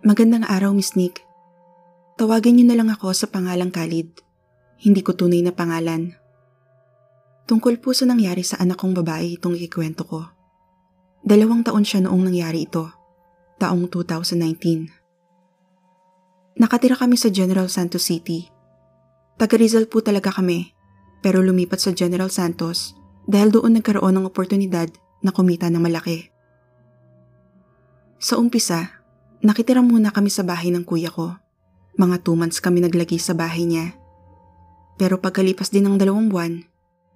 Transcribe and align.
Magandang 0.00 0.48
araw, 0.48 0.72
Miss 0.72 0.96
Nick. 0.96 1.28
Tawagan 2.16 2.56
niyo 2.56 2.72
na 2.72 2.80
lang 2.80 2.88
ako 2.88 3.12
sa 3.12 3.28
pangalang 3.28 3.68
Khalid. 3.68 4.08
Hindi 4.80 5.04
ko 5.04 5.12
tunay 5.12 5.44
na 5.44 5.52
pangalan. 5.52 6.16
Tungkol 7.44 7.76
po 7.84 7.92
sa 7.92 8.08
nangyari 8.08 8.40
sa 8.40 8.56
anak 8.64 8.80
kong 8.80 8.96
babae 8.96 9.36
itong 9.36 9.60
ikikwento 9.60 10.08
ko. 10.08 10.24
Dalawang 11.20 11.68
taon 11.68 11.84
siya 11.84 12.08
noong 12.08 12.32
nangyari 12.32 12.64
ito, 12.64 12.88
taong 13.60 13.92
2019. 13.92 14.88
Nakatira 16.56 16.96
kami 16.96 17.20
sa 17.20 17.28
General 17.28 17.68
Santos 17.68 18.08
City. 18.08 18.48
Taga 19.36 19.60
Rizal 19.60 19.84
po 19.84 20.00
talaga 20.00 20.32
kami, 20.32 20.72
pero 21.20 21.44
lumipat 21.44 21.76
sa 21.76 21.92
General 21.92 22.32
Santos 22.32 22.96
dahil 23.28 23.52
doon 23.52 23.76
nagkaroon 23.76 24.16
ng 24.16 24.24
oportunidad 24.24 24.88
na 25.20 25.28
kumita 25.28 25.68
ng 25.68 25.84
malaki. 25.84 26.32
Sa 28.16 28.40
umpisa, 28.40 28.99
nakitira 29.40 29.80
muna 29.84 30.12
kami 30.14 30.28
sa 30.32 30.44
bahay 30.44 30.72
ng 30.72 30.84
kuya 30.84 31.12
ko. 31.12 31.36
Mga 31.98 32.22
two 32.24 32.36
months 32.38 32.62
kami 32.62 32.80
naglagi 32.80 33.20
sa 33.20 33.36
bahay 33.36 33.66
niya. 33.66 33.96
Pero 34.96 35.20
pagkalipas 35.20 35.72
din 35.72 35.88
ng 35.88 35.96
dalawang 35.96 36.28
buwan, 36.28 36.64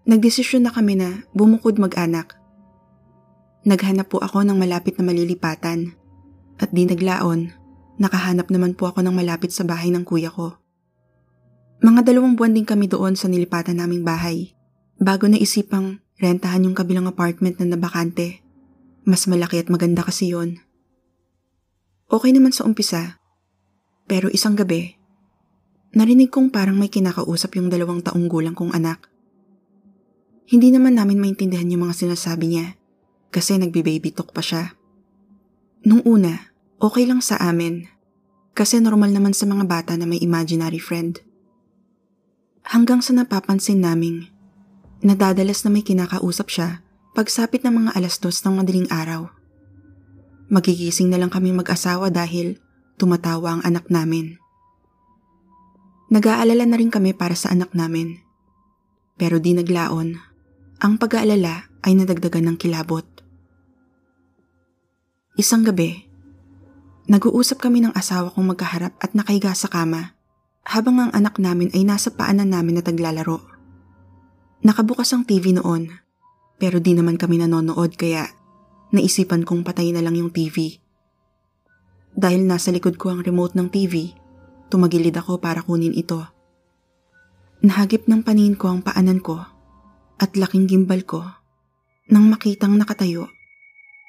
nagdesisyon 0.08 0.64
na 0.64 0.72
kami 0.72 0.96
na 0.96 1.24
bumukod 1.36 1.76
mag-anak 1.76 2.44
Naghanap 3.64 4.12
po 4.12 4.20
ako 4.20 4.44
ng 4.44 4.60
malapit 4.60 5.00
na 5.00 5.08
malilipatan. 5.08 5.96
At 6.60 6.68
di 6.76 6.84
naglaon, 6.84 7.48
nakahanap 7.96 8.52
naman 8.52 8.76
po 8.76 8.92
ako 8.92 9.00
ng 9.00 9.16
malapit 9.16 9.56
sa 9.56 9.64
bahay 9.64 9.88
ng 9.88 10.04
kuya 10.04 10.28
ko. 10.28 10.60
Mga 11.80 12.04
dalawang 12.04 12.36
buwan 12.36 12.52
din 12.52 12.68
kami 12.68 12.92
doon 12.92 13.16
sa 13.16 13.24
nilipatan 13.24 13.80
naming 13.80 14.04
bahay. 14.04 14.52
Bago 15.00 15.32
na 15.32 15.40
isipang 15.40 16.04
rentahan 16.20 16.68
yung 16.68 16.76
kabilang 16.76 17.08
apartment 17.08 17.56
na 17.56 17.72
nabakante. 17.72 18.44
Mas 19.08 19.24
malaki 19.24 19.64
at 19.64 19.72
maganda 19.72 20.04
kasi 20.04 20.36
yon. 20.36 20.60
Okay 22.04 22.36
naman 22.36 22.52
sa 22.52 22.68
umpisa. 22.68 23.20
Pero 24.04 24.28
isang 24.28 24.52
gabi, 24.52 25.00
narinig 25.96 26.28
kong 26.28 26.52
parang 26.52 26.76
may 26.76 26.92
kinakausap 26.92 27.56
yung 27.56 27.72
dalawang 27.72 28.04
taong 28.04 28.28
gulang 28.28 28.52
kong 28.52 28.76
anak. 28.76 29.08
Hindi 30.44 30.68
naman 30.68 31.00
namin 31.00 31.16
maintindihan 31.16 31.70
yung 31.72 31.88
mga 31.88 32.04
sinasabi 32.04 32.52
niya 32.52 32.66
kasi 33.32 33.56
nagbi-baby 33.56 34.12
talk 34.12 34.36
pa 34.36 34.44
siya. 34.44 34.76
Nung 35.88 36.04
una, 36.04 36.52
okay 36.76 37.08
lang 37.08 37.24
sa 37.24 37.40
amin 37.40 37.88
kasi 38.52 38.78
normal 38.78 39.10
naman 39.10 39.32
sa 39.32 39.48
mga 39.48 39.64
bata 39.64 39.92
na 39.96 40.04
may 40.04 40.20
imaginary 40.20 40.78
friend. 40.78 41.24
Hanggang 42.68 43.00
sa 43.00 43.16
napapansin 43.16 43.80
naming 43.80 44.28
nadadalas 45.00 45.64
na 45.64 45.72
may 45.72 45.84
kinakausap 45.84 46.52
siya 46.52 46.84
pagsapit 47.16 47.64
ng 47.64 47.84
mga 47.84 47.90
alas 47.96 48.20
dos 48.20 48.44
ng 48.44 48.60
madaling 48.60 48.88
araw. 48.92 49.32
Magigising 50.54 51.10
na 51.10 51.18
lang 51.18 51.34
kami 51.34 51.50
mag-asawa 51.50 52.14
dahil 52.14 52.62
tumatawa 52.94 53.58
ang 53.58 53.62
anak 53.66 53.90
namin. 53.90 54.38
Nag-aalala 56.14 56.62
na 56.62 56.78
rin 56.78 56.94
kami 56.94 57.10
para 57.10 57.34
sa 57.34 57.50
anak 57.50 57.74
namin. 57.74 58.22
Pero 59.18 59.42
di 59.42 59.50
naglaon, 59.50 60.14
ang 60.78 60.94
pag-aalala 60.94 61.74
ay 61.82 61.98
nadagdagan 61.98 62.54
ng 62.54 62.56
kilabot. 62.62 63.02
Isang 65.34 65.66
gabi, 65.66 66.06
nag-uusap 67.10 67.58
kami 67.58 67.82
ng 67.82 67.90
asawa 67.98 68.30
kong 68.30 68.54
magkaharap 68.54 68.94
at 69.02 69.10
nakahiga 69.18 69.50
sa 69.58 69.66
kama 69.66 70.14
habang 70.62 71.02
ang 71.02 71.10
anak 71.10 71.42
namin 71.42 71.74
ay 71.74 71.82
nasa 71.82 72.14
paanan 72.14 72.54
namin 72.54 72.78
na 72.78 72.86
taglalaro. 72.86 73.42
Nakabukas 74.62 75.10
ang 75.10 75.26
TV 75.26 75.50
noon 75.50 75.90
pero 76.62 76.78
di 76.78 76.94
naman 76.94 77.18
kami 77.18 77.42
nanonood 77.42 77.98
kaya 77.98 78.30
naisipan 78.94 79.42
kong 79.42 79.66
patay 79.66 79.90
na 79.90 80.00
lang 80.00 80.14
yung 80.14 80.30
TV. 80.30 80.78
Dahil 82.14 82.46
nasa 82.46 82.70
likod 82.70 82.94
ko 82.94 83.10
ang 83.10 83.26
remote 83.26 83.58
ng 83.58 83.66
TV, 83.66 84.14
tumagilid 84.70 85.18
ako 85.18 85.42
para 85.42 85.66
kunin 85.66 85.92
ito. 85.92 86.22
Nahagip 87.66 88.06
ng 88.06 88.22
panin 88.22 88.54
ko 88.54 88.70
ang 88.70 88.80
paanan 88.86 89.18
ko 89.18 89.42
at 90.22 90.38
laking 90.38 90.70
gimbal 90.70 91.02
ko 91.02 91.26
nang 92.06 92.30
makitang 92.30 92.78
nakatayo 92.78 93.26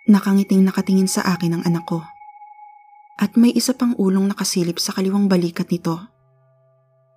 Nakangiting 0.05 0.61
nakatingin 0.61 1.09
sa 1.09 1.25
akin 1.33 1.57
ang 1.57 1.63
anak 1.65 1.89
ko. 1.89 2.05
At 3.17 3.33
may 3.33 3.49
isa 3.49 3.73
pang 3.73 3.97
ulong 3.97 4.29
nakasilip 4.29 4.77
sa 4.77 4.93
kaliwang 4.93 5.25
balikat 5.25 5.65
nito. 5.73 5.97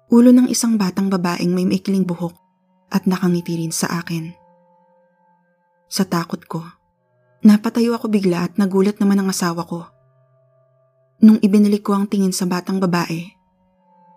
Ulo 0.08 0.32
ng 0.32 0.48
isang 0.48 0.80
batang 0.80 1.12
babaeng 1.12 1.52
may 1.52 1.68
maikling 1.68 2.08
buhok 2.08 2.32
at 2.88 3.04
nakangiti 3.04 3.60
rin 3.60 3.76
sa 3.76 4.00
akin. 4.00 4.32
Sa 5.92 6.08
takot 6.08 6.40
ko, 6.48 6.64
napatayo 7.42 7.94
ako 7.94 8.10
bigla 8.10 8.50
at 8.50 8.52
nagulat 8.58 8.98
naman 8.98 9.22
ang 9.22 9.28
asawa 9.30 9.62
ko. 9.66 9.86
Nung 11.18 11.42
ibinalik 11.42 11.82
ko 11.82 11.98
ang 11.98 12.06
tingin 12.06 12.30
sa 12.30 12.46
batang 12.46 12.78
babae, 12.78 13.34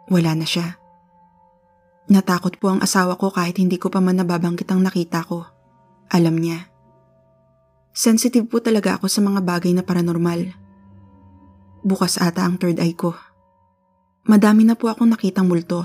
wala 0.10 0.38
na 0.38 0.46
siya. 0.46 0.78
Natakot 2.12 2.62
po 2.62 2.70
ang 2.70 2.84
asawa 2.84 3.18
ko 3.18 3.34
kahit 3.34 3.58
hindi 3.58 3.82
ko 3.82 3.90
pa 3.90 4.04
man 4.04 4.22
nababanggit 4.22 4.70
ang 4.70 4.86
nakita 4.86 5.26
ko. 5.26 5.48
Alam 6.12 6.38
niya. 6.38 6.68
Sensitive 7.96 8.46
po 8.46 8.60
talaga 8.60 9.00
ako 9.00 9.08
sa 9.08 9.24
mga 9.24 9.40
bagay 9.42 9.72
na 9.74 9.82
paranormal. 9.82 10.54
Bukas 11.82 12.22
ata 12.22 12.46
ang 12.46 12.62
third 12.62 12.78
eye 12.78 12.94
ko. 12.94 13.18
Madami 14.30 14.62
na 14.62 14.78
po 14.78 14.94
akong 14.94 15.10
nakitang 15.10 15.50
multo. 15.50 15.82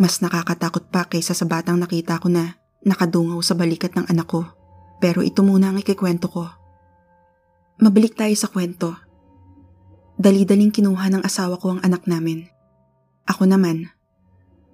Mas 0.00 0.24
nakakatakot 0.24 0.88
pa 0.88 1.04
kaysa 1.04 1.36
sa 1.36 1.44
batang 1.44 1.76
nakita 1.76 2.16
ko 2.16 2.32
na 2.32 2.56
nakadungaw 2.80 3.36
sa 3.44 3.52
balikat 3.52 3.92
ng 3.92 4.08
anak 4.08 4.28
ko. 4.30 4.55
Pero 4.98 5.20
ito 5.20 5.44
muna 5.44 5.72
ang 5.72 5.78
ikikwento 5.80 6.28
ko. 6.28 6.48
Mabalik 7.82 8.16
tayo 8.16 8.32
sa 8.32 8.48
kwento. 8.48 8.96
Dali-daling 10.16 10.72
kinuha 10.72 11.12
ng 11.12 11.22
asawa 11.22 11.60
ko 11.60 11.76
ang 11.76 11.80
anak 11.84 12.08
namin. 12.08 12.48
Ako 13.28 13.44
naman, 13.44 13.92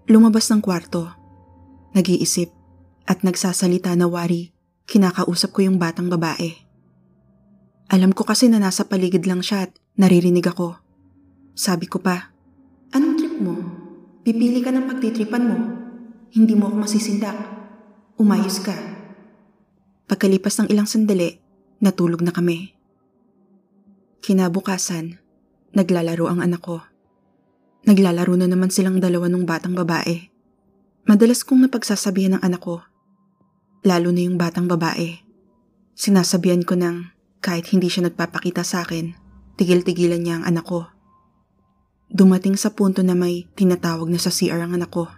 lumabas 0.06 0.46
ng 0.52 0.62
kwarto, 0.62 1.10
nag-iisip 1.98 2.54
at 3.10 3.26
nagsasalita 3.26 3.90
na 3.98 4.06
wari 4.06 4.52
Kinakausap 4.92 5.54
ko 5.54 5.64
yung 5.64 5.78
batang 5.78 6.10
babae. 6.10 6.52
Alam 7.92 8.12
ko 8.12 8.28
kasi 8.28 8.52
na 8.52 8.60
nasa 8.60 8.84
paligid 8.88 9.24
lang 9.28 9.40
siya 9.40 9.68
at 9.68 9.72
naririnig 9.96 10.44
ako. 10.44 10.76
Sabi 11.56 11.88
ko 11.88 12.00
pa, 12.00 12.32
Anong 12.92 13.16
trip 13.16 13.36
mo? 13.40 13.56
Pipili 14.20 14.60
ka 14.60 14.68
ng 14.68 14.84
pagtitripan 14.84 15.44
mo. 15.48 15.56
Hindi 16.32 16.52
mo 16.56 16.68
ako 16.68 16.76
masisindak. 16.84 17.36
Umayos 18.20 18.60
ka. 18.60 18.91
Pagkalipas 20.12 20.60
ng 20.60 20.68
ilang 20.68 20.84
sandali, 20.84 21.40
natulog 21.80 22.20
na 22.20 22.36
kami. 22.36 22.76
Kinabukasan, 24.20 25.16
naglalaro 25.72 26.28
ang 26.28 26.44
anak 26.44 26.60
ko. 26.60 26.84
Naglalaro 27.88 28.36
na 28.36 28.44
naman 28.44 28.68
silang 28.68 29.00
dalawa 29.00 29.32
ng 29.32 29.48
batang 29.48 29.72
babae. 29.72 30.28
Madalas 31.08 31.40
kong 31.40 31.64
napagsasabihan 31.64 32.36
ng 32.36 32.44
anak 32.44 32.60
ko 32.60 32.84
lalo 33.82 34.14
na 34.14 34.22
yung 34.22 34.38
batang 34.38 34.70
babae. 34.70 35.18
Sinasabihan 35.98 36.62
ko 36.62 36.78
nang 36.78 37.10
kahit 37.42 37.68
hindi 37.74 37.90
siya 37.90 38.06
nagpapakita 38.06 38.62
sa 38.62 38.86
akin, 38.86 39.18
tigil-tigilan 39.58 40.22
niya 40.22 40.40
ang 40.40 40.44
anak 40.46 40.66
ko. 40.66 40.86
Dumating 42.08 42.54
sa 42.54 42.70
punto 42.70 43.02
na 43.02 43.18
may 43.18 43.50
tinatawag 43.58 44.06
na 44.06 44.22
sa 44.22 44.30
CR 44.30 44.62
ang 44.62 44.78
anak 44.78 44.94
ko. 44.94 45.10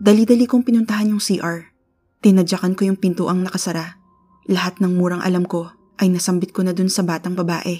Dali-dali 0.00 0.46
kong 0.46 0.64
pinuntahan 0.64 1.10
yung 1.12 1.20
CR. 1.20 1.74
Tinadyakan 2.22 2.78
ko 2.78 2.86
yung 2.88 2.96
pinto 3.00 3.26
ang 3.26 3.42
nakasara. 3.44 3.99
Lahat 4.48 4.80
ng 4.80 4.96
murang 4.96 5.20
alam 5.20 5.44
ko 5.44 5.68
ay 6.00 6.08
nasambit 6.08 6.56
ko 6.56 6.64
na 6.64 6.72
dun 6.72 6.88
sa 6.88 7.04
batang 7.04 7.36
babae. 7.36 7.76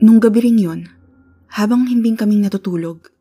Nung 0.00 0.18
gabi 0.18 0.48
ring 0.48 0.58
yun, 0.58 0.88
habang 1.52 1.84
himbing 1.84 2.16
kaming 2.16 2.40
natutulog, 2.40 3.12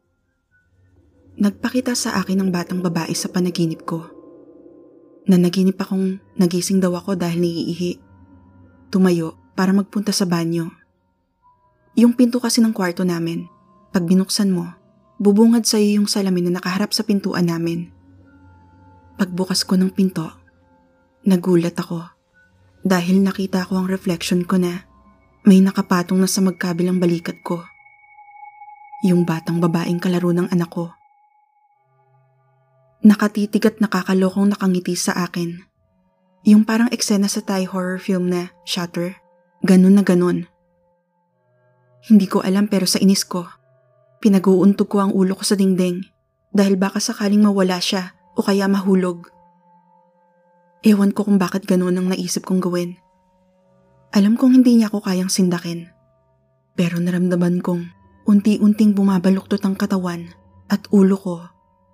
nagpakita 1.35 1.93
sa 1.93 2.15
akin 2.23 2.41
ang 2.41 2.49
batang 2.49 2.79
babae 2.79 3.11
sa 3.11 3.27
panaginip 3.27 3.83
ko 3.83 4.07
na 5.27 5.37
naginip 5.37 5.77
akong 5.77 6.17
nagising 6.39 6.81
daw 6.81 6.95
ako 6.97 7.13
dahil 7.19 7.37
naiihi. 7.43 8.01
Tumayo 8.89 9.37
para 9.53 9.75
magpunta 9.75 10.09
sa 10.09 10.25
banyo. 10.25 10.73
Yung 11.93 12.17
pinto 12.17 12.41
kasi 12.41 12.63
ng 12.63 12.73
kwarto 12.73 13.05
namin, 13.05 13.45
pag 13.93 14.07
binuksan 14.07 14.49
mo, 14.49 14.73
bubungad 15.21 15.67
sa 15.69 15.77
iyo 15.77 16.01
yung 16.01 16.09
salamin 16.09 16.49
na 16.49 16.57
nakaharap 16.57 16.95
sa 16.95 17.05
pintuan 17.05 17.45
namin. 17.45 17.93
Pagbukas 19.21 19.61
ko 19.61 19.77
ng 19.77 19.93
pinto, 19.93 20.40
nagulat 21.25 21.77
ako 21.77 22.01
dahil 22.81 23.21
nakita 23.21 23.65
ko 23.69 23.81
ang 23.81 23.87
reflection 23.89 24.41
ko 24.45 24.57
na 24.57 24.85
may 25.45 25.61
nakapatong 25.61 26.21
na 26.21 26.29
sa 26.29 26.41
magkabilang 26.41 27.01
balikat 27.01 27.41
ko. 27.41 27.65
Yung 29.01 29.25
batang 29.25 29.57
babaeng 29.57 29.97
kalaro 29.97 30.29
ng 30.29 30.53
anak 30.53 30.69
ko. 30.69 30.93
Nakatitig 33.01 33.65
at 33.65 33.81
nakakalokong 33.81 34.53
nakangiti 34.53 34.93
sa 34.93 35.25
akin. 35.25 35.65
Yung 36.45 36.65
parang 36.65 36.89
eksena 36.93 37.25
sa 37.25 37.41
Thai 37.41 37.65
horror 37.65 37.97
film 37.97 38.29
na 38.29 38.53
Shutter. 38.61 39.17
Ganun 39.65 39.97
na 39.97 40.05
ganun. 40.05 40.45
Hindi 42.05 42.25
ko 42.29 42.45
alam 42.45 42.69
pero 42.69 42.85
sa 42.85 43.01
inis 43.01 43.25
ko, 43.25 43.45
pinag-uuntog 44.21 44.89
ko 44.89 44.97
ang 45.01 45.13
ulo 45.13 45.33
ko 45.37 45.45
sa 45.45 45.57
dingding 45.57 46.01
dahil 46.53 46.77
baka 46.77 47.01
sakaling 47.01 47.41
mawala 47.41 47.81
siya 47.81 48.13
o 48.37 48.45
kaya 48.45 48.69
mahulog. 48.69 49.29
Ewan 50.81 51.13
ko 51.13 51.29
kung 51.29 51.37
bakit 51.37 51.69
ganun 51.69 51.93
ang 51.93 52.09
naisip 52.09 52.41
kong 52.41 52.57
gawin. 52.57 52.97
Alam 54.17 54.33
kong 54.33 54.57
hindi 54.57 54.81
niya 54.81 54.89
ako 54.89 55.05
kayang 55.05 55.29
sindakin. 55.29 55.93
Pero 56.73 56.97
naramdaman 56.97 57.61
kong 57.61 57.85
unti-unting 58.25 58.97
bumabaluktot 58.97 59.61
ang 59.61 59.77
katawan 59.77 60.33
at 60.73 60.81
ulo 60.89 61.21
ko 61.21 61.37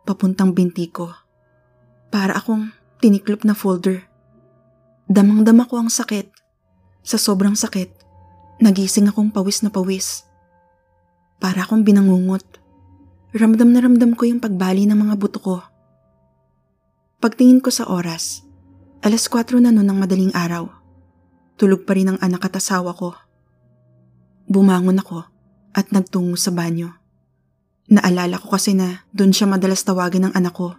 papuntang 0.07 0.55
binti 0.55 0.87
ko. 0.87 1.11
Para 2.07 2.39
akong 2.39 2.71
tiniklop 3.03 3.43
na 3.43 3.51
folder. 3.51 4.07
Damang-dama 5.11 5.67
ko 5.67 5.83
ang 5.83 5.91
sakit. 5.91 6.31
Sa 7.03 7.19
sobrang 7.19 7.59
sakit, 7.59 7.91
nagising 8.63 9.11
akong 9.11 9.35
pawis 9.35 9.67
na 9.67 9.71
pawis. 9.71 10.23
Para 11.43 11.67
akong 11.67 11.83
binangungot. 11.83 12.63
Ramdam 13.35 13.75
na 13.75 13.83
ramdam 13.83 14.15
ko 14.15 14.23
yung 14.23 14.39
pagbali 14.39 14.87
ng 14.87 14.95
mga 14.95 15.15
buto 15.19 15.43
ko. 15.43 15.57
Pagtingin 17.19 17.59
ko 17.59 17.67
sa 17.67 17.83
oras, 17.91 18.46
alas 19.01 19.29
4 19.29 19.61
na 19.61 19.69
noon 19.69 19.85
ng 19.85 19.99
madaling 20.01 20.33
araw. 20.33 20.69
Tulog 21.57 21.85
pa 21.85 21.97
rin 21.97 22.13
ang 22.13 22.19
anak 22.21 22.49
at 22.49 22.57
asawa 22.57 22.93
ko. 22.93 23.13
Bumangon 24.49 25.01
ako 25.01 25.25
at 25.73 25.89
nagtungo 25.93 26.37
sa 26.37 26.53
banyo. 26.53 26.93
Naalala 27.87 28.41
ko 28.41 28.51
kasi 28.51 28.75
na 28.75 29.07
doon 29.13 29.31
siya 29.31 29.47
madalas 29.47 29.85
tawagin 29.85 30.29
ng 30.29 30.33
anak 30.33 30.53
ko. 30.53 30.75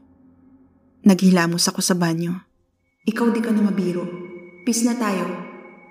Naghilamos 1.06 1.64
ako 1.70 1.80
sa 1.80 1.96
banyo. 1.96 2.36
Ikaw 3.08 3.26
di 3.32 3.40
ka 3.40 3.54
na 3.54 3.64
mabiro. 3.64 4.04
Peace 4.68 4.84
na 4.84 4.98
tayo. 4.98 5.24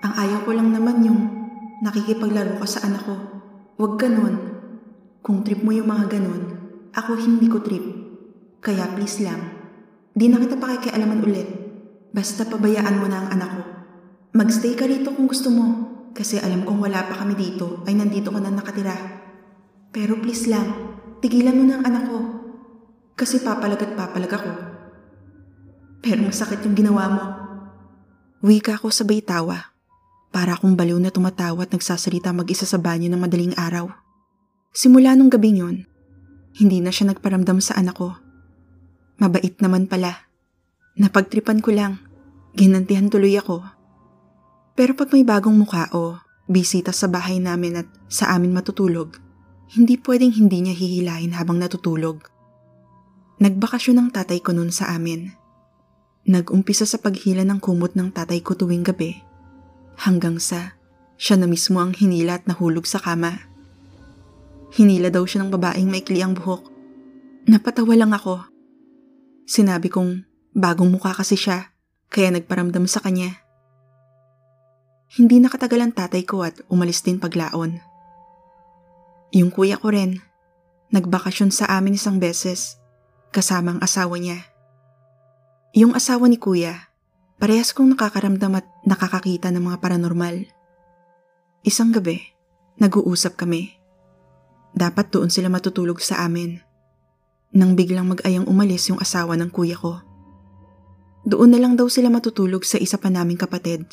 Ang 0.04 0.12
ayaw 0.14 0.46
ko 0.46 0.54
lang 0.54 0.70
naman 0.70 1.02
yung 1.02 1.20
nakikipaglaro 1.82 2.62
ka 2.62 2.66
sa 2.70 2.86
anak 2.86 3.02
ko. 3.02 3.16
Huwag 3.82 3.98
ganon. 3.98 4.34
Kung 5.18 5.42
trip 5.42 5.66
mo 5.66 5.74
yung 5.74 5.90
mga 5.90 6.06
ganon, 6.14 6.42
ako 6.94 7.18
hindi 7.18 7.50
ko 7.50 7.58
trip. 7.66 7.82
Kaya 8.62 8.86
please 8.94 9.22
lang, 9.22 9.42
di 10.14 10.30
na 10.30 10.38
kita 10.38 10.58
pakikialaman 10.58 11.22
ulit. 11.22 11.57
Basta 12.12 12.48
pabayaan 12.48 12.96
mo 12.98 13.06
na 13.06 13.18
ang 13.24 13.28
anak 13.36 13.50
ko. 13.52 13.62
Magstay 14.36 14.76
ka 14.76 14.84
rito 14.88 15.12
kung 15.12 15.28
gusto 15.28 15.52
mo. 15.52 15.66
Kasi 16.16 16.40
alam 16.40 16.66
kong 16.66 16.82
wala 16.82 17.06
pa 17.06 17.14
kami 17.22 17.38
dito 17.38 17.86
ay 17.86 17.94
nandito 17.94 18.34
ka 18.34 18.40
na 18.42 18.50
nakatira. 18.50 18.96
Pero 19.94 20.18
please 20.18 20.50
lang, 20.50 20.66
tigilan 21.22 21.54
mo 21.54 21.64
na 21.64 21.78
ang 21.78 21.84
anak 21.86 22.04
ko. 22.10 22.18
Kasi 23.14 23.42
papalag 23.42 23.82
at 23.82 23.92
papalag 23.94 24.32
ako. 24.34 24.52
Pero 26.02 26.22
masakit 26.26 26.62
yung 26.62 26.74
ginawa 26.78 27.04
mo. 27.10 27.24
Wika 28.42 28.78
ako 28.78 28.94
sabay 28.94 29.18
tawa. 29.18 29.74
Para 30.30 30.54
akong 30.54 30.78
baliw 30.78 30.98
na 31.00 31.10
tumatawa 31.10 31.66
at 31.66 31.72
nagsasalita 31.72 32.30
mag-isa 32.30 32.68
sa 32.68 32.78
banyo 32.78 33.10
ng 33.10 33.18
madaling 33.18 33.54
araw. 33.58 33.90
Simula 34.70 35.16
nung 35.16 35.32
gabing 35.32 35.58
yun, 35.58 35.76
hindi 36.60 36.78
na 36.78 36.92
siya 36.92 37.10
nagparamdam 37.10 37.58
sa 37.58 37.74
anak 37.80 37.98
ko. 37.98 38.14
Mabait 39.18 39.58
naman 39.58 39.90
pala. 39.90 40.27
Napagtripan 40.98 41.62
ko 41.62 41.70
lang. 41.70 42.02
Ginantihan 42.58 43.06
tuloy 43.06 43.38
ako. 43.38 43.62
Pero 44.74 44.98
pag 44.98 45.14
may 45.14 45.22
bagong 45.22 45.54
mukha 45.54 45.86
o 45.94 46.18
bisita 46.50 46.90
sa 46.90 47.06
bahay 47.06 47.38
namin 47.38 47.86
at 47.86 47.88
sa 48.10 48.34
amin 48.34 48.50
matutulog, 48.50 49.14
hindi 49.78 49.94
pwedeng 50.02 50.34
hindi 50.34 50.66
niya 50.66 50.74
hihilahin 50.74 51.38
habang 51.38 51.62
natutulog. 51.62 52.26
Nagbakasyon 53.38 53.96
ng 54.02 54.08
tatay 54.10 54.42
ko 54.42 54.50
noon 54.50 54.74
sa 54.74 54.90
amin. 54.90 55.30
Nag-umpisa 56.26 56.82
sa 56.82 56.98
paghila 56.98 57.46
ng 57.46 57.62
kumot 57.62 57.94
ng 57.94 58.10
tatay 58.10 58.42
ko 58.42 58.58
tuwing 58.58 58.82
gabi. 58.82 59.22
Hanggang 60.02 60.42
sa 60.42 60.74
siya 61.14 61.38
na 61.38 61.46
mismo 61.50 61.78
ang 61.78 61.94
hinila 61.94 62.38
at 62.38 62.46
nahulog 62.50 62.86
sa 62.86 62.98
kama. 62.98 63.38
Hinila 64.74 65.14
daw 65.14 65.22
siya 65.26 65.46
ng 65.46 65.50
babaeng 65.54 65.90
maikli 65.90 66.22
ang 66.22 66.34
buhok. 66.34 66.70
Napatawa 67.46 67.94
lang 67.94 68.12
ako. 68.14 68.46
Sinabi 69.48 69.88
kong 69.88 70.27
bagong 70.56 70.92
mukha 70.92 71.12
kasi 71.12 71.36
siya, 71.36 71.72
kaya 72.08 72.32
nagparamdam 72.32 72.88
sa 72.88 73.04
kanya. 73.04 73.44
Hindi 75.08 75.40
nakatagal 75.40 75.80
ang 75.80 75.92
tatay 75.96 76.22
ko 76.28 76.44
at 76.44 76.60
umalis 76.68 77.00
din 77.00 77.16
paglaon. 77.16 77.80
Yung 79.32 79.48
kuya 79.52 79.80
ko 79.80 79.92
rin, 79.92 80.20
nagbakasyon 80.92 81.52
sa 81.52 81.68
amin 81.76 81.96
isang 81.96 82.20
beses, 82.20 82.80
kasama 83.32 83.76
ang 83.76 83.80
asawa 83.80 84.16
niya. 84.16 84.44
Yung 85.76 85.92
asawa 85.92 86.28
ni 86.28 86.40
kuya, 86.40 86.88
parehas 87.36 87.76
kong 87.76 87.92
nakakaramdam 87.92 88.56
at 88.56 88.66
nakakakita 88.88 89.52
ng 89.52 89.68
mga 89.68 89.78
paranormal. 89.84 90.48
Isang 91.60 91.92
gabi, 91.92 92.24
nag-uusap 92.80 93.36
kami. 93.36 93.76
Dapat 94.72 95.12
doon 95.12 95.28
sila 95.28 95.52
matutulog 95.52 96.00
sa 96.00 96.24
amin. 96.24 96.60
Nang 97.52 97.76
biglang 97.76 98.08
mag-ayang 98.08 98.48
umalis 98.48 98.88
yung 98.88 99.00
asawa 99.00 99.36
ng 99.36 99.52
kuya 99.52 99.76
ko. 99.76 100.07
Doon 101.28 101.52
na 101.52 101.60
lang 101.60 101.76
daw 101.76 101.92
sila 101.92 102.08
matutulog 102.08 102.64
sa 102.64 102.80
isa 102.80 102.96
pa 102.96 103.12
naming 103.12 103.36
kapatid. 103.36 103.84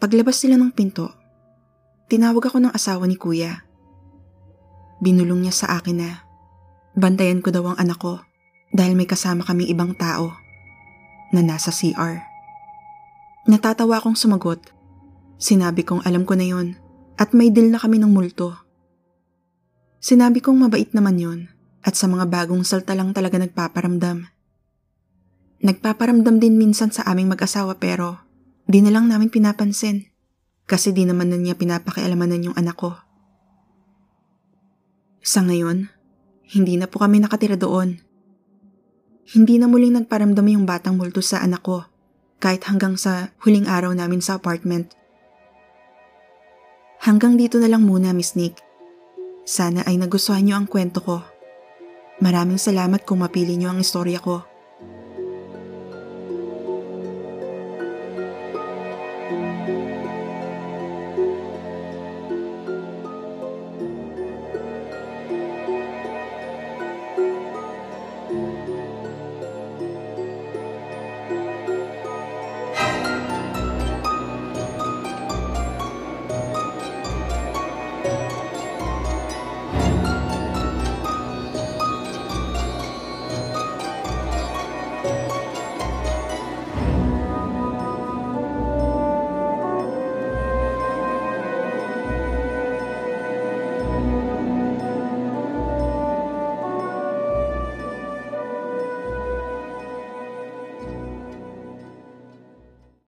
Paglabas 0.00 0.40
sila 0.40 0.56
ng 0.56 0.72
pinto, 0.72 1.12
tinawag 2.08 2.48
ako 2.48 2.64
ng 2.64 2.72
asawa 2.72 3.04
ni 3.04 3.20
kuya. 3.20 3.68
Binulong 5.04 5.44
niya 5.44 5.52
sa 5.52 5.76
akin 5.76 6.00
na 6.00 6.24
bantayan 6.96 7.44
ko 7.44 7.52
daw 7.52 7.68
ang 7.68 7.76
anak 7.76 8.00
ko 8.00 8.24
dahil 8.72 8.96
may 8.96 9.04
kasama 9.04 9.44
kaming 9.44 9.68
ibang 9.68 9.92
tao 9.92 10.32
na 11.28 11.44
nasa 11.44 11.68
CR. 11.68 12.24
Natatawa 13.44 14.00
akong 14.00 14.16
sumagot. 14.16 14.64
Sinabi 15.36 15.84
kong 15.84 16.08
alam 16.08 16.24
ko 16.24 16.40
na 16.40 16.48
yon 16.48 16.80
at 17.20 17.36
may 17.36 17.52
deal 17.52 17.68
na 17.68 17.76
kami 17.76 18.00
ng 18.00 18.08
multo. 18.08 18.56
Sinabi 20.00 20.40
kong 20.40 20.56
mabait 20.56 20.88
naman 20.96 21.20
yon 21.20 21.40
at 21.84 22.00
sa 22.00 22.08
mga 22.08 22.24
bagong 22.32 22.64
salta 22.64 22.96
lang 22.96 23.12
talaga 23.12 23.36
nagpaparamdam. 23.36 24.39
Nagpaparamdam 25.60 26.40
din 26.40 26.56
minsan 26.56 26.88
sa 26.88 27.04
aming 27.04 27.28
mag-asawa 27.28 27.76
pero 27.76 28.20
di 28.64 28.80
na 28.80 28.92
lang 28.92 29.08
namin 29.08 29.28
pinapansin 29.28 30.08
kasi 30.64 30.94
di 30.96 31.04
naman 31.04 31.28
na 31.28 31.36
niya 31.36 31.58
pinapakialamanan 31.58 32.52
yung 32.52 32.56
anak 32.56 32.76
ko. 32.80 32.96
Sa 35.20 35.44
ngayon, 35.44 35.92
hindi 36.56 36.80
na 36.80 36.88
po 36.88 37.04
kami 37.04 37.20
nakatira 37.20 37.60
doon 37.60 38.00
hindi 39.30 39.62
na 39.62 39.70
muling 39.70 39.94
nagparamdam 39.94 40.42
yung 40.50 40.66
batang 40.66 40.98
multo 40.98 41.22
sa 41.22 41.38
anak 41.38 41.62
ko 41.62 41.86
kahit 42.42 42.66
hanggang 42.66 42.98
sa 42.98 43.30
huling 43.46 43.70
araw 43.70 43.94
namin 43.94 44.18
sa 44.18 44.34
apartment. 44.34 44.90
Hanggang 46.98 47.38
dito 47.38 47.62
na 47.62 47.70
lang 47.70 47.86
muna, 47.86 48.10
Miss 48.10 48.34
Nick. 48.34 48.58
Sana 49.46 49.86
ay 49.86 50.02
nagustuhan 50.02 50.42
niyo 50.42 50.58
ang 50.58 50.66
kwento 50.66 50.98
ko. 50.98 51.22
Maraming 52.18 52.58
salamat 52.58 53.06
kung 53.06 53.22
mapili 53.22 53.54
niyo 53.54 53.70
ang 53.70 53.78
istorya 53.78 54.18
ko. 54.18 54.49